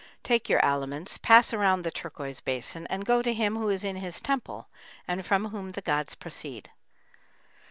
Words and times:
Take 0.23 0.49
your 0.49 0.65
aliments, 0.65 1.19
pass 1.19 1.53
around 1.53 1.83
the 1.83 1.91
turquoise 1.91 2.39
basin, 2.41 2.87
and 2.87 3.05
go 3.05 3.21
to 3.21 3.31
him 3.35 3.55
who 3.55 3.69
is 3.69 3.83
in 3.83 3.97
his 3.97 4.19
temple 4.19 4.67
and 5.07 5.23
from 5.23 5.49
whom 5.49 5.69
the 5.69 5.81
gods 5.83 6.15
proceed. 6.15 6.71